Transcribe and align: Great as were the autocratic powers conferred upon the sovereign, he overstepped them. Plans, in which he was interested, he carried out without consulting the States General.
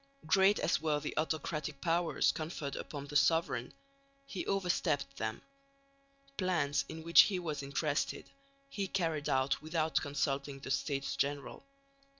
Great 0.25 0.57
as 0.57 0.81
were 0.81 0.99
the 0.99 1.15
autocratic 1.15 1.79
powers 1.79 2.31
conferred 2.31 2.75
upon 2.75 3.05
the 3.05 3.15
sovereign, 3.15 3.71
he 4.25 4.43
overstepped 4.47 5.17
them. 5.17 5.43
Plans, 6.37 6.83
in 6.89 7.03
which 7.03 7.21
he 7.25 7.37
was 7.37 7.61
interested, 7.61 8.27
he 8.67 8.87
carried 8.87 9.29
out 9.29 9.61
without 9.61 10.01
consulting 10.01 10.57
the 10.57 10.71
States 10.71 11.15
General. 11.15 11.63